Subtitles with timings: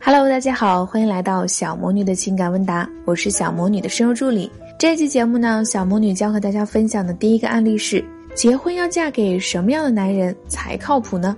[0.00, 4.50] Hello，大家好，欢迎来到小魔女的情感问答，我是小魔女的深入助理。
[4.78, 8.02] 这期节目呢，小魔女将和大家分享的第一个案例是：
[8.34, 11.36] 结婚要嫁给什么样的男人才靠谱呢？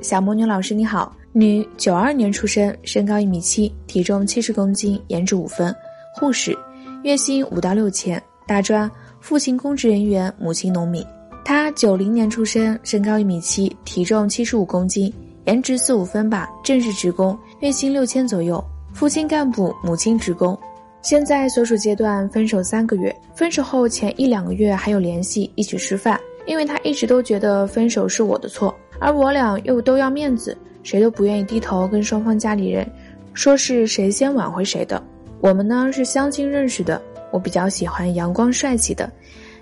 [0.00, 5.74] 小魔女老师你好，女，九二年出生，身高一米七，体重七十公斤，颜值五分，
[6.16, 6.56] 护士，
[7.02, 8.90] 月薪五到六千，大专，
[9.20, 11.04] 父亲公职人员，母亲农民。
[11.44, 15.12] 她九零年出生，身高一米七，体重七十五公斤。
[15.46, 20.58] 颜值四五分吧，正式职工，月薪六千左右，父亲干部，母亲职工。
[21.02, 26.18] 现在所处阶段分手三个月，分手后前一两个月还有联系，一起吃饭。
[26.46, 32.86] 因为他一直都觉得分手是我的错，而我俩又都要面子，谁都不愿意低头跟双方家里人
[33.32, 35.02] 说是谁先挽回谁的。
[35.40, 39.10] 我们呢是相亲认识的，我比较喜欢阳光帅气的，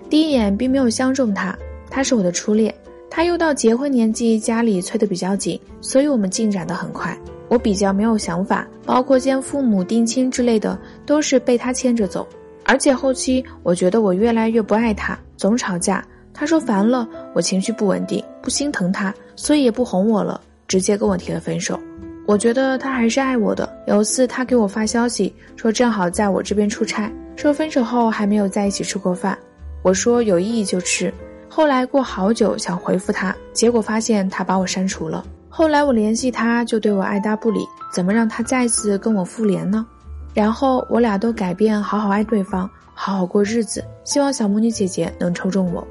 [0.09, 1.57] 第一眼并没有相中他，
[1.89, 2.73] 他是我的初恋。
[3.15, 7.15] 他又到结婚年纪，家里催得比较紧，所以我们进展得很快。
[7.47, 10.75] 我比较没有想法，包括见父母、定亲之类的，
[11.05, 12.27] 都是被他牵着走。
[12.63, 16.03] 而且后期我觉得我越来越不爱他，总吵架。
[16.33, 21.79] 他说烦了，我情绪不稳定，不心疼他，所以也不哄我了，直接跟我提了分手。
[22.25, 23.71] 我觉得他还是爱我的。
[23.85, 29.37] 有一次他给我发消息说正好在我这边出差，说分手后还没有在一起吃过饭。
[29.83, 31.13] 我说有意义就吃。
[31.55, 35.23] 后来过好久想回复他，结果发现他把我删除了。
[35.49, 37.59] 后来我联系他，就对我爱答不理，
[37.93, 39.85] 怎么让他再次跟我复联呢？
[40.33, 43.85] 然后我俩都改变，好好爱对方，好好过日子。
[44.03, 45.87] 希望小魔女姐姐能抽中我。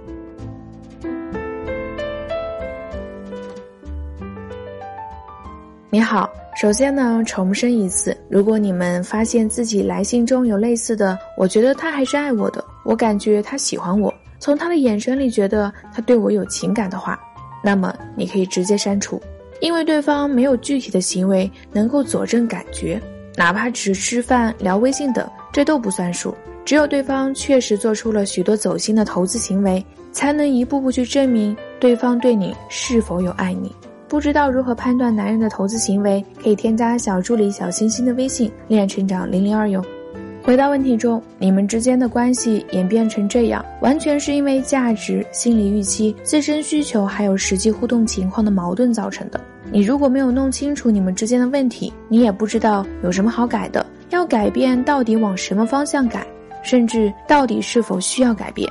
[5.90, 14.12] 你好，首先呢，重申一次，如果你们发现自己来信中有类似的，我觉得他还是爱我的，我感觉他喜欢我。
[14.42, 17.16] 从他的眼神里觉得他对我有情感的话，
[17.62, 19.22] 那么你可以直接删除，
[19.60, 23.00] 因为对方没有具体的行为能够佐证感觉，
[23.36, 26.34] 哪怕只是吃饭、聊微信等，这都不算数。
[26.64, 33.72] 只有对方确实做出了许多走心的投资行为，才能一步步去证明对方对你是否有爱你。
[34.08, 39.80] 不知道如何判断男人的投资行为，可以添加小助理小星星的微信“恋爱成长零零二”哟。
[40.44, 49.40] 回到问题中，你们之间的关系演变成这样，完全是因为价值、心理预期、自身需求还有实际互动情况的矛盾造成的。
[49.70, 53.86] 你如果没有弄清楚你们之间的问题，你也不知道有什么好改的。
[54.10, 56.26] 要改变到底往什么方向改，
[56.62, 58.68] 甚至到底是否需要改变，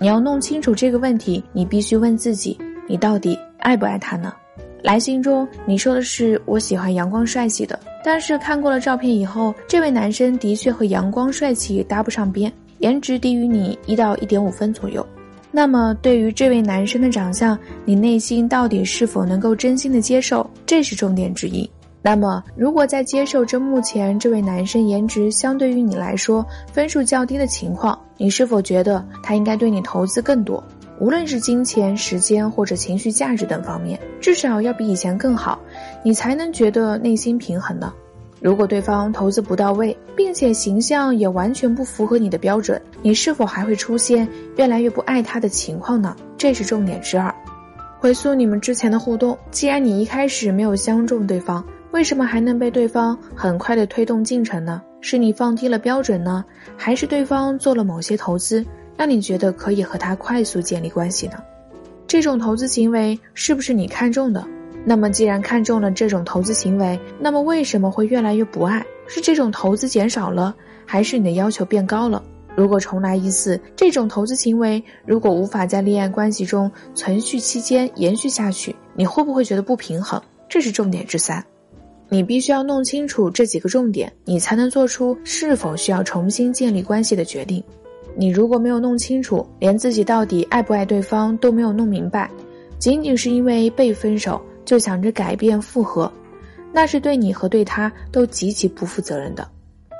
[0.00, 2.58] 你要弄清楚这个问题，你必须问自己：
[2.88, 4.34] 你到底爱不爱他呢？
[4.82, 7.78] 来信中你说的是我喜欢阳光帅气的。
[8.04, 15.06] 但是看过了照片以后，这位男生的确和阳光帅气搭不上边，颜值低于你一到一点五分左右。
[15.52, 20.48] 那么对于这位男生的长相，你内心到底是否能够真心的接受？
[20.66, 21.70] 这是重点之一。
[22.04, 30.60] 那么如果在接受这目前这位男生颜值相对于你来说分数较低的情况，你是否觉得他应该对你投资更多？
[30.98, 35.60] 无论是金钱、时间或者情绪价值等方面，至少要比以前更好，
[36.04, 37.92] 你才能觉得内心平衡呢。
[38.40, 46.16] 如果对方投资不到位，并且形象也完全不符合你的标准，你是否还会出现越来越不爱他的情况呢？
[46.36, 47.32] 这是重点之二。
[48.00, 54.82] 回溯你们之前的互动，既然你一开始没有相中对方，为什么还能被对方很快的推动进程呢？
[55.00, 56.44] 是你放低了标准呢，
[56.76, 58.64] 还是对方做了某些投资？
[58.96, 61.42] 让你觉得可以和他快速建立关系呢？
[62.06, 64.46] 这种投资行为是不是你看中的？
[64.84, 68.84] 那么既然看中了这种投资行为，那么为什么会越来越不爱？
[69.06, 70.54] 是这种投资减少了，
[70.84, 72.22] 还是你的要求变高了？
[72.54, 80.20] 如果重来一次，这种投资行为如果无法在恋爱关系中存续期间延续下去，你会不会觉得不平衡？
[80.48, 81.42] 这是重点之三，
[82.10, 87.62] 你必须要弄清楚这几个重点，你才能做出是否需要重新建立关系的决定。
[88.16, 92.30] 你如果没有弄清楚，连自己到底爱不爱对方都没有弄明白，
[92.78, 96.10] 仅仅是因为被分手就想着改变复合，
[96.72, 99.48] 那是对你和对他都极其不负责任的。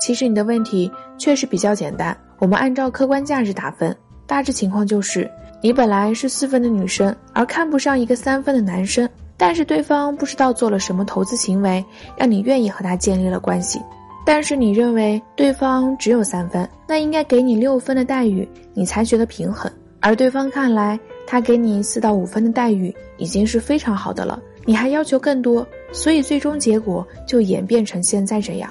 [0.01, 3.97] 其实你的问题确实比较简单，我们按照客观价值打分，
[4.27, 11.85] 大致情况就是你本来是四分的女生，而看不上一个三分的男生，但是对方不知道做了什么投资行为，
[12.17, 13.81] 让你愿意和他建立了关系。
[14.25, 19.71] 但是你认为对方只有三分，那应该给你六分的待遇，你才觉得平衡。
[20.01, 28.71] 而对方看来，他给你四到五分的待遇已经是非常好的了，你还要求更多，所以最终结果就演变成现在这样。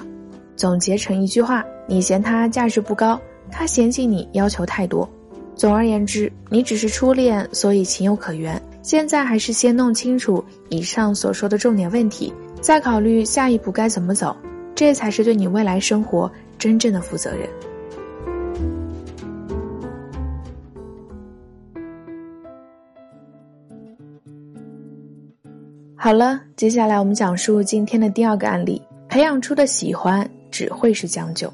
[0.56, 3.20] 总结成一句话：你嫌他价值不高，
[3.50, 5.08] 他嫌弃你要求太多。
[5.54, 8.60] 总而言之，你只是初恋，所以情有可原。
[8.82, 12.32] 现在还是先弄清楚以上所说的重点问题。
[12.60, 14.36] 再考虑下一步该怎么走，
[14.84, 17.48] 这才是对你未来生活真正的负责任。
[25.94, 31.48] 好了，接下来我们讲述今天的第二个案例：培养出的喜欢只会是将就。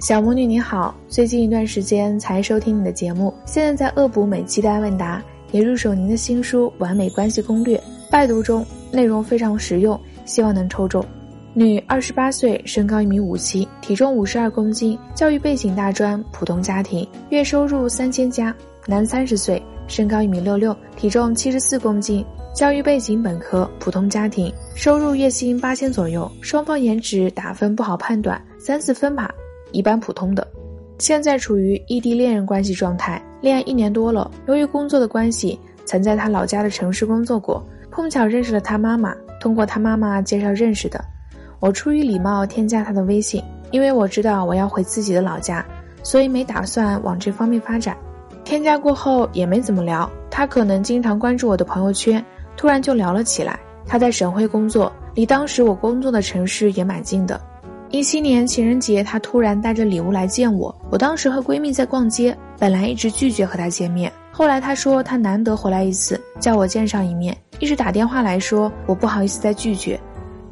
[0.00, 5.22] 小魔女你好，最近一段时间才收听你的节目，现在在恶补每期的问答，
[5.52, 7.76] 也入手您的新书《完美关系攻略》，
[8.10, 11.04] 拜读中，内容非常实用，希望能抽中。
[11.56, 18.52] 女，二十八岁，身高一米五七，体重五十二公斤，教育背景大专，普通家庭，月收入三千加。
[18.88, 22.26] 男，三十岁，身高一米六六，体重七十四公斤。
[22.56, 29.32] 教育背景本科，普通家庭，收入月薪八千左右，双方颜值打分不好判断，三四分吧，
[29.70, 30.44] 一般普通的。
[30.98, 34.28] 现在处于异地恋人关系状态，恋爱一年多了。
[34.48, 41.04] 由于工作的关系，曾在他老家的城市工作过，碰巧认识了他妈妈，通过他妈妈介绍认识的。
[41.64, 45.64] 我出于礼貌添加他的微信，因为我知道我要回自己的老家，
[46.02, 47.96] 所以没打算往这方面发展。
[48.44, 52.22] 添加过后也没怎么聊，他可能经常关注我的朋友圈。
[52.54, 53.58] 突然就聊了起来。
[53.86, 57.40] 他在省会工作，离当时我工作的城市也蛮近的。
[57.88, 60.74] 一七年情人节，他突然带着礼物来见我。
[60.90, 64.12] 我当时和闺蜜在逛街，本来一直拒绝和他见面。
[64.30, 69.98] 后来他说他难得回来一次，叫我见上一面，一直打电话来说我不好意思再拒绝。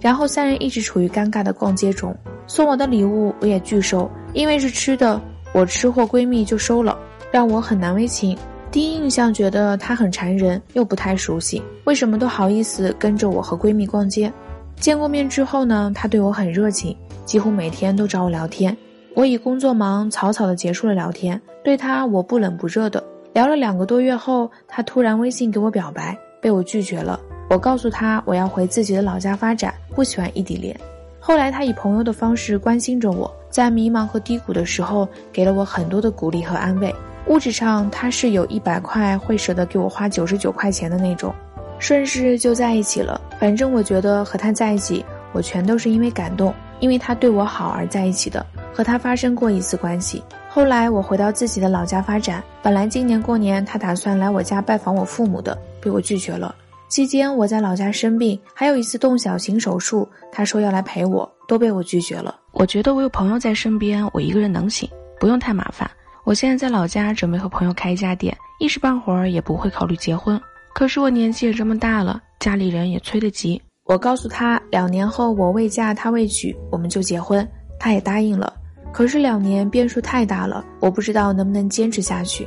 [0.03, 2.15] 然后三人一直处于尴尬的逛街中。
[2.47, 5.19] 送我的礼物我也拒收，因为是吃的，
[5.55, 6.99] 我吃货闺蜜就收了，
[7.31, 8.37] 让我很难为情。
[8.71, 14.33] 第一印象觉得他很缠人，又不太熟悉，为什么都好意思跟着我和闺蜜逛街？
[14.77, 18.77] 见过面之后呢，他对我很热情，几乎每天都找我聊天。
[19.15, 21.41] 我以工作忙，草草的结束了聊天。
[21.63, 23.03] 对他，我不冷不热的。
[23.35, 27.21] 聊了两个多月后，他突然微信给我表白，被我拒绝了。
[27.53, 30.75] 我告诉他我要回自己的老家发展，不喜欢异地恋。
[31.21, 36.95] 后来他以朋友的方式关心着我，在迷茫和低谷的时候，给了我很多的鼓励和安慰。
[37.27, 41.31] 物质上，他是有一百块会舍得给我花九十九块钱的那种，
[41.79, 43.21] 顺势就在一起了。
[43.39, 45.05] 反正我觉得和他在一起，
[45.35, 48.47] 我全都是因为感动，因为他对我好而在一起的。
[48.73, 52.43] 和他发生过一次关系，后来我回到自己的老家发展。
[52.63, 56.55] 本来今年过年他打算来我家拜访我父母的，被我拒绝了。
[56.93, 62.39] 期间我在老家生病，还有一次动小型手术，他说要来陪我，都被我拒绝了。
[62.53, 64.87] 我觉得我有朋友在身边，我一个人能行，
[65.19, 65.91] 不用太麻烦。
[66.27, 70.39] 我现在在老家，准备和朋友开一家店，一时半会儿也不会考虑结婚。
[70.75, 73.59] 可是我年纪也这么大了，家里人也催得急。
[73.87, 77.49] 我告诉他，两年后我未嫁他未娶，我们就结婚，
[77.81, 78.53] 他也答应了。
[78.93, 82.47] 可是两年变数太大了，我不知道能不能坚持下去。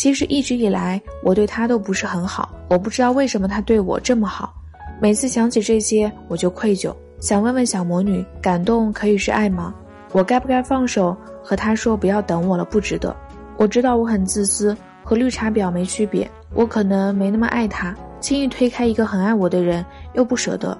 [0.00, 4.54] 其实一直以来我对他都不是很好，我不知道为什么他对我这么好。
[4.98, 9.74] 每次想起这些，我就愧疚，想问问小魔女：感动可以是爱吗？
[10.12, 11.14] 我该不该放手？
[11.44, 13.14] 和他说不要等我了，不值得。
[13.58, 14.74] 我知道我很自私，
[15.04, 16.26] 和绿茶婊没区别。
[16.54, 20.74] 我可能没那么爱他，轻易推开一个很爱我的人又不舍得。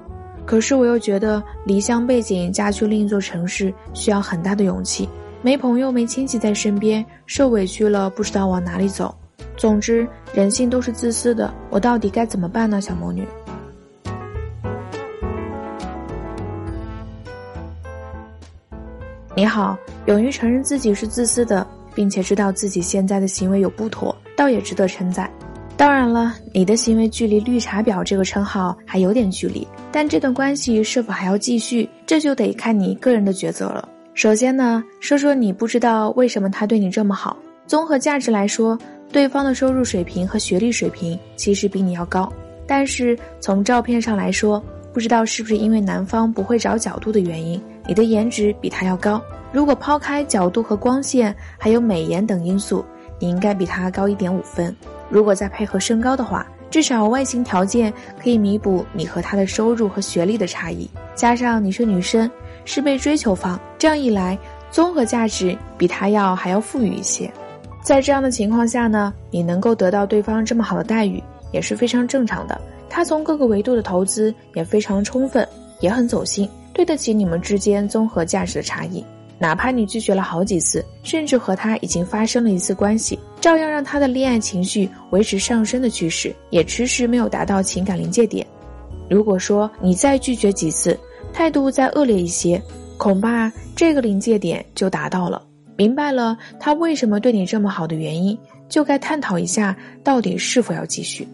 [0.47, 5.07] 可是我又觉得离乡背井嫁去另一座城市需要很大的勇气，
[5.43, 9.15] 没朋友没亲戚在身边，受委屈了不知道往哪里走。
[9.57, 11.53] 总之，人性都是自私的。
[11.71, 13.27] 我到底该怎么办呢，小魔女？
[19.35, 25.31] 你好，勇于承认自己是自私的，并且知道自己现在的行为有不妥，倒也值得称赞。
[25.75, 33.89] 当然了，你的行为距离“绿茶婊”这个称号还有点距离，但这段关系是否还要继续，这就得看你个人的抉择了。
[34.21, 37.39] 首先呢，说说你不知道为什么他对你这么好。
[37.67, 38.79] 综合价值来说，
[39.11, 42.31] 对方的收入水平和学历水平其实比你要高，
[42.67, 44.63] 但是从照片上来说，
[44.93, 47.59] 不知道是不是因为男方不会找角度的原因。
[47.87, 49.23] 你的颜值比他要高，
[49.53, 52.85] 如果抛开角度和光线，还有美颜等因素，
[53.19, 54.77] 你应该比他高一点五分。
[55.09, 57.91] 如果再配合身高的话，至少外形条件
[58.23, 60.87] 可以弥补你和他的收入和学历的差异。
[61.15, 62.31] 加上你是女生，
[62.65, 64.39] 是被追求方，这样一来，
[64.71, 67.31] 综合价值比他要还要富裕一些。
[67.83, 72.61] 在这样的情况下呢，你能够得到对方这么好的待遇，也是非常正常的。
[72.89, 75.47] 他从各个维度的投资也非常充分，
[75.81, 76.49] 也很走心。
[76.73, 79.05] 对得起你们之间综合价值的差异，
[79.39, 88.47] 哪怕你拒绝了好几次，甚至和他已经发生了一次关系，照样让他的恋爱情绪维持上升的趋势，也迟迟没有达到情感临界点。
[89.09, 90.99] 如果说你再拒绝几次，
[91.33, 92.63] 态度再恶劣一些，
[92.97, 95.43] 恐怕这个临界点就达到了。
[95.77, 101.27] 明白了他为什么对你这么好的原因，就该探讨一下到底是否要继续。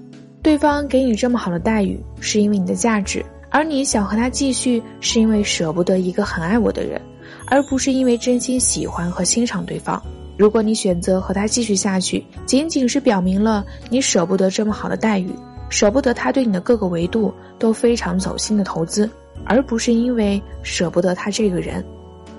[0.42, 3.24] 对方给你这么好的待遇，是因为你的价值。
[3.50, 7.00] 而你想和他继续，是因为舍不得一个很爱我的人，
[7.46, 10.00] 而不是因为真心喜欢和欣赏对方。
[10.36, 15.30] 如果你选择和他继续下去，仅仅是表明了你舍不得这么好的待遇，
[15.70, 19.08] 舍不得他对你的各个维度都非常走心的投资，
[19.46, 21.84] 而不是因为舍不得他这个人。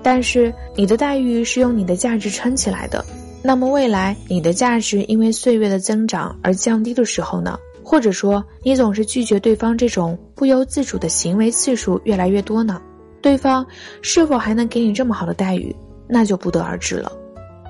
[0.03, 3.03] 但是你的待遇是用你的价值撑起来的，
[3.41, 7.57] 那么未来你的价值因为岁月的增长而降低的时候呢？
[7.83, 12.81] 或者说你总是拒绝对方这种不由自主的行为次数越来越多呢？
[13.21, 13.65] 对方
[14.01, 15.75] 是否还能给你这么好的待遇，
[16.07, 17.11] 那就不得而知了。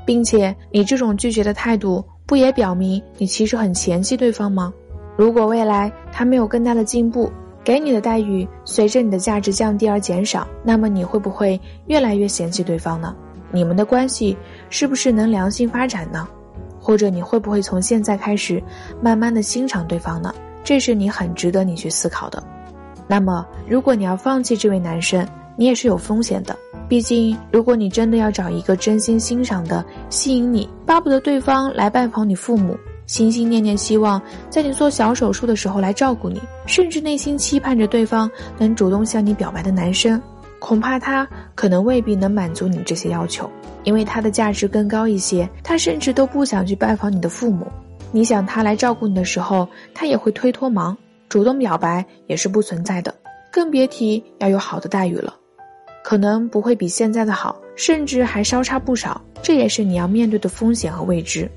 [0.06, 4.74] 并且，你这种拒绝的态度，不也表明你其实很嫌弃对方吗？
[5.15, 7.32] 如果未来他没有更大的进步，
[7.68, 13.14] 给你的待遇随着你的价值降低而减少，那么你会不会越来越嫌弃对方呢？
[13.52, 14.38] 你们的关系
[14.70, 16.26] 是不是能良性发展呢？
[16.80, 18.64] 或者你会不会从现在开始，
[19.02, 20.34] 慢慢的欣赏对方呢？
[20.64, 22.42] 这是你很值得你去思考的。
[23.06, 26.58] 那么，如果你要放弃这位男生，你也是有风险的。
[26.88, 40.22] 毕竟，如果你真的要找一个真心欣赏的、吸引你、巴不得对方来拜访你父母、心心念念希望在你做小手术的时候来照顾你，甚至内心期盼着对方能主动向你表白的男生，
[40.60, 43.50] 恐怕他可能未必能满足你这些要求，
[43.86, 45.50] 因为他的价值更高一些。
[45.64, 47.66] 他甚至都不想去拜访你的父母。
[48.12, 50.98] 你想他来照顾你的时候，他也会推脱忙，
[51.30, 53.16] 主动表白也是不存在的，
[53.50, 55.34] 更别提要有好的待遇了。
[56.04, 59.22] 可能不会比现在的好，甚至还稍差不少。
[59.42, 61.50] 这也是你要面对的风险和未知。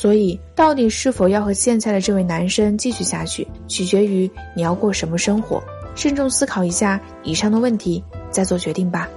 [0.00, 5.60] 所以，到底是否要和现在的这位男生继续下去，取决于你要过什么生活。
[5.96, 8.00] 慎重思考一下以上的问题，
[8.30, 9.08] 再做决定吧。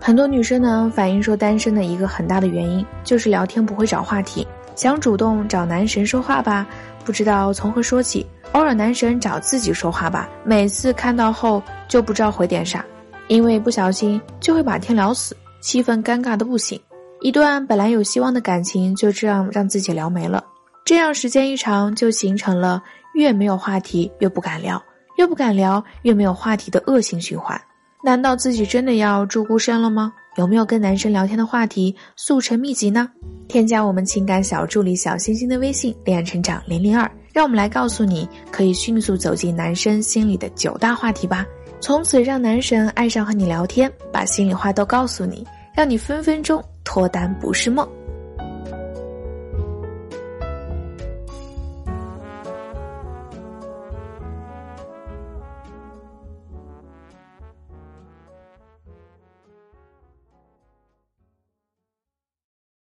[0.00, 6.66] 很多女生呢反映说，单身的一个很大的原因就是聊天不会找话题，想主动找男神说话吧，
[7.04, 12.84] 不知道从何说起；偶尔男神找自己说话吧，每次看到后就不知道回点啥。
[13.28, 16.80] 因为不小心就会把天聊死，气氛尴尬的不行，
[17.22, 20.42] 一段本来有希望的感情就这样让自己聊没了，
[20.86, 22.82] 这样时间一长就形成了
[23.14, 24.82] 越没有话题越不敢聊，
[25.18, 27.60] 越不敢聊越没有话题的恶性循环。
[28.02, 30.10] 难道自己真的要住孤身了吗？
[30.36, 33.06] 有没有跟男生聊天的话题速成秘籍呢？
[33.46, 41.44] 添加我们情感小助理小星星的微信“恋爱成长零零二”，让我们来告诉你可以迅速走进男生心里的九大话题吧。
[41.80, 45.46] 从此让男神爱上和你聊天，把心里话都告诉你，
[45.76, 46.62] 让你分分钟
[46.92, 47.88] 脱单不是梦。